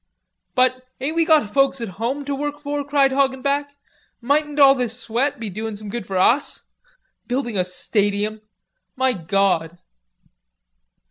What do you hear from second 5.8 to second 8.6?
good for us? Building a stadium!